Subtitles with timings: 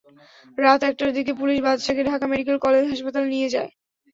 [0.57, 3.71] রাত একটার দিকে পুলিশ বাদশাকে ঢাকা মেডিকেল কলেজ হাসপাতালে নিয়ে যায়।